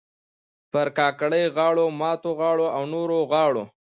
پر 0.71 0.87
کاکړۍ 0.97 1.43
غاړو، 1.55 1.85
ماتو 1.99 2.29
غاړو 2.39 2.67
او 2.75 2.83
نورو 2.93 3.17
غاړو 3.31 3.63